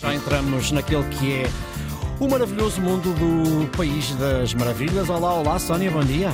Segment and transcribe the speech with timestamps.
[0.00, 1.44] Já entramos naquele que é
[2.18, 5.10] o maravilhoso mundo do País das Maravilhas.
[5.10, 6.32] Olá, olá, Sónia, bom dia.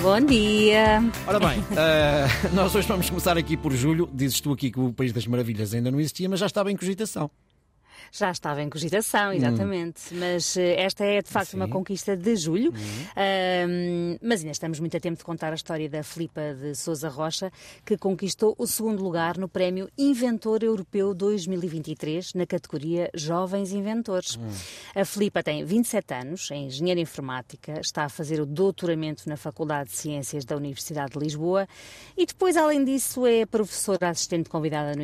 [0.00, 1.04] Bom dia.
[1.26, 4.08] Ora bem, uh, nós hoje vamos começar aqui por julho.
[4.14, 6.76] Dizes tu aqui que o País das Maravilhas ainda não existia, mas já estava em
[6.76, 7.30] cogitação.
[8.10, 9.34] Já estava em cogitação, hum.
[9.34, 10.14] exatamente.
[10.14, 10.18] Hum.
[10.18, 11.56] Mas eh, esta é de facto Sim.
[11.56, 12.72] uma conquista de julho.
[12.72, 14.18] Hum.
[14.22, 17.50] mas ainda estamos muito a tempo de contar a história da Filipa de Souza Rocha,
[17.84, 24.36] que conquistou o segundo lugar no Prémio Inventor Europeu 2023, na categoria Jovens Inventores.
[24.36, 24.50] Hum.
[24.94, 29.90] A Filipa tem 27 anos, é engenheira informática, está a fazer o doutoramento na Faculdade
[29.90, 31.66] de Ciências da Universidade de Lisboa
[32.16, 34.94] e depois, além disso, é professora assistente convidada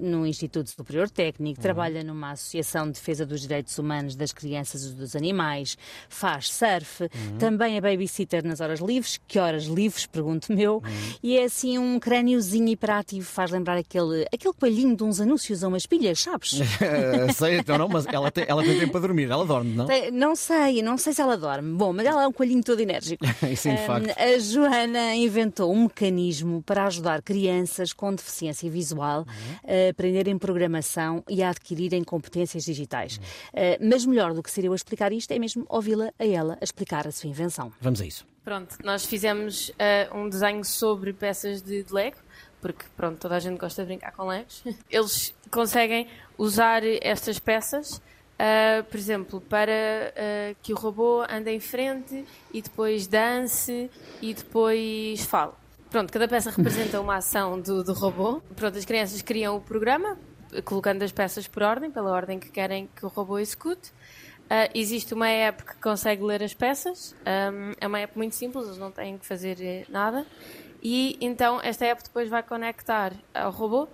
[0.00, 1.62] no Instituto Superior Técnico, hum.
[1.62, 5.76] trabalha numa associação de Defesa dos Direitos Humanos das Crianças e dos Animais,
[6.08, 7.38] faz surf, uhum.
[7.38, 9.20] também é babysitter nas horas livres.
[9.26, 10.06] Que horas livres?
[10.06, 10.76] Pergunto meu.
[10.76, 11.14] Uhum.
[11.22, 15.68] E é assim um crâniozinho hiperativo, faz lembrar aquele, aquele coelhinho de uns anúncios a
[15.68, 16.58] umas pilhas, sabes?
[17.36, 19.86] sei, então não, mas ela tem, ela tem tempo para dormir, ela dorme, não?
[20.12, 21.74] Não sei, não sei se ela dorme.
[21.74, 23.24] Bom, mas ela é um coelhinho todo enérgico.
[23.56, 24.14] Sim, de facto.
[24.18, 29.86] A Joana inventou um mecanismo para ajudar crianças com deficiência visual uhum.
[29.86, 33.16] a aprenderem programação e a adquirirem competências competências digitais.
[33.16, 36.58] Uh, mas melhor do que ser eu a explicar isto é mesmo ouvi-la a ela
[36.60, 37.72] a explicar a sua invenção.
[37.80, 38.26] Vamos a isso.
[38.44, 42.16] Pronto, nós fizemos uh, um desenho sobre peças de, de Lego,
[42.60, 44.62] porque pronto, toda a gente gosta de brincar com Legos.
[44.90, 48.00] Eles conseguem usar estas peças
[48.38, 49.72] Uh, por exemplo, para
[50.12, 53.90] uh, que o robô ande em frente e depois dance
[54.22, 55.50] e depois fale.
[55.90, 58.40] Pronto, cada peça representa uma ação do, do robô.
[58.54, 60.16] Pronto, as crianças criam o programa
[60.64, 63.90] colocando as peças por ordem, pela ordem que querem que o robô execute.
[64.48, 67.14] Uh, existe uma app que consegue ler as peças,
[67.52, 70.26] um, é uma app muito simples, eles não têm que fazer eh, nada.
[70.82, 73.88] E então esta app depois vai conectar ao robô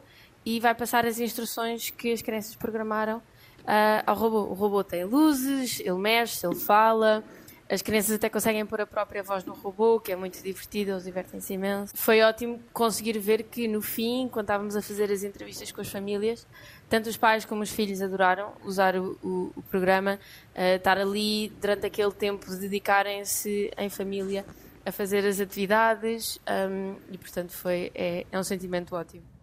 [0.46, 4.42] e vai passar as instruções que as crianças programaram uh, ao robô.
[4.42, 7.24] O robô tem luzes, ele mexe, ele fala,
[7.68, 11.04] as crianças até conseguem pôr a própria voz no robô, que é muito divertido, eles
[11.04, 11.92] divertem-se imenso.
[11.96, 15.88] Foi ótimo conseguir ver que no fim, quando estávamos a fazer as entrevistas com as
[15.88, 16.46] famílias,
[16.88, 20.18] tanto os pais como os filhos adoraram usar o, o, o programa,
[20.54, 24.44] uh, estar ali durante aquele tempo, dedicarem-se em família
[24.84, 26.38] a fazer as atividades
[26.70, 29.33] um, e, portanto, foi, é, é um sentimento ótimo.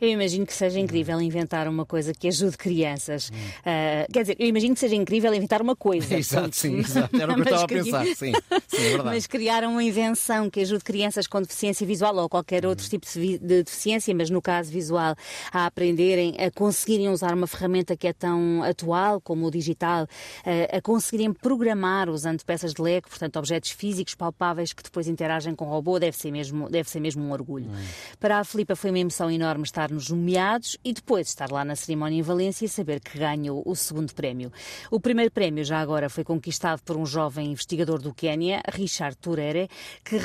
[0.00, 3.28] Eu imagino que seja incrível inventar uma coisa que ajude crianças.
[3.28, 6.14] Uh, quer dizer, eu imagino que seja incrível inventar uma coisa.
[6.18, 7.14] exato, sim, exato.
[7.20, 8.06] Era o que eu estava a pensar.
[8.06, 8.32] Sim, sim,
[8.76, 9.04] é verdade.
[9.04, 13.38] Mas criar uma invenção que ajude crianças com deficiência visual ou qualquer outro tipo de
[13.38, 15.14] deficiência, mas no caso visual,
[15.52, 20.76] a aprenderem, a conseguirem usar uma ferramenta que é tão atual como o digital, uh,
[20.76, 25.66] a conseguirem programar usando peças de Lego, portanto, objetos físicos palpáveis que depois interagem com
[25.66, 27.66] o robô, deve ser mesmo, deve ser mesmo um orgulho.
[27.66, 27.84] Hum.
[28.18, 31.64] Para a Filipa foi uma emoção enorme estar estar nos nomeados e depois estar lá
[31.64, 34.52] na cerimónia em Valência e saber que ganhou o segundo prémio.
[34.90, 39.68] O primeiro prémio já agora foi conquistado por um jovem investigador do Quênia, Richard Turere,
[40.04, 40.18] que,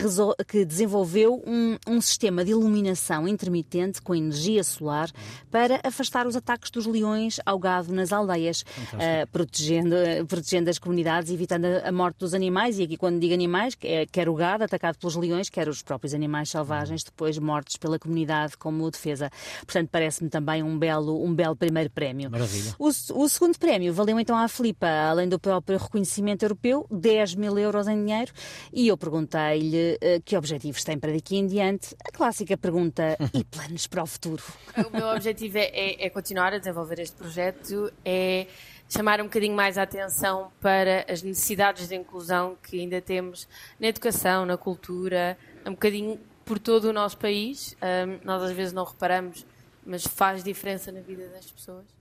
[0.48, 5.10] que desenvolveu um, um, sistema de iluminação intermitente com energia solar
[5.50, 9.96] para afastar os ataques dos leões ao gado nas aldeias, uh, protegendo,
[10.28, 12.80] protegendo as comunidades, evitando a morte dos animais.
[12.80, 16.14] E aqui, quando digo animais, é, quer o gado atacado pelos leões, quer os próprios
[16.14, 19.30] animais selvagens depois mortos pela comunidade como defesa.
[19.66, 22.30] Portanto, parece-me também um belo, um belo primeiro prémio.
[22.30, 22.76] Maravilha.
[22.80, 27.58] O, o segundo prémio valeu então à Filipa, além do próprio reconhecimento europeu, 10 mil
[27.58, 28.32] euros em dinheiro.
[28.74, 31.96] E eu perguntei-lhe uh, que objetivos tem para daqui em diante.
[32.06, 34.44] A clássica pergunta: e planos para o futuro?
[34.78, 38.48] O meu objetivo é, é, é continuar a desenvolver este projeto, é
[38.88, 43.48] chamar um bocadinho mais a atenção para as necessidades de inclusão que ainda temos
[43.80, 47.76] na educação, na cultura, um bocadinho por todo o nosso país.
[47.82, 49.46] Um, nós às vezes não reparamos,
[49.86, 51.95] mas faz diferença na vida das pessoas.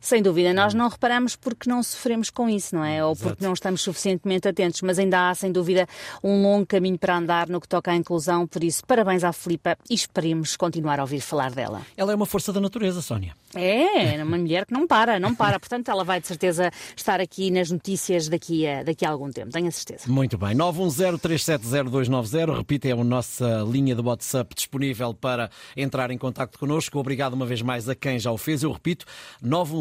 [0.00, 3.04] Sem dúvida, nós não reparamos porque não sofremos com isso, não é?
[3.04, 5.86] Ou porque não estamos suficientemente atentos, mas ainda há, sem dúvida,
[6.22, 9.76] um longo caminho para andar no que toca à inclusão, por isso, parabéns à Filipa
[9.88, 11.82] e esperemos continuar a ouvir falar dela.
[11.96, 13.34] Ela é uma força da natureza, Sónia.
[13.54, 15.58] É, é uma mulher que não para, não para.
[15.58, 19.50] Portanto, ela vai de certeza estar aqui nas notícias daqui a, daqui a algum tempo,
[19.50, 20.10] tenho a certeza.
[20.10, 20.54] Muito bem.
[20.56, 26.98] 910-370-290, repita, é a nossa linha de WhatsApp disponível para entrar em contato connosco.
[26.98, 28.62] Obrigado uma vez mais a quem já o fez.
[28.62, 29.06] Eu repito,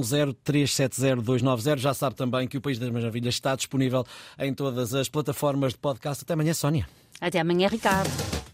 [0.05, 1.77] 910-370-290.
[1.77, 4.05] Já sabe também que o País das Maravilhas está disponível
[4.39, 6.23] em todas as plataformas de podcast.
[6.23, 6.87] Até amanhã, Sónia.
[7.19, 8.34] Até amanhã, Ricardo.